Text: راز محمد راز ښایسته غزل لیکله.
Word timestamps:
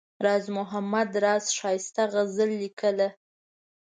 راز 0.25 0.45
محمد 0.57 1.09
راز 1.23 1.45
ښایسته 1.57 2.03
غزل 2.13 2.49
لیکله. 2.61 3.07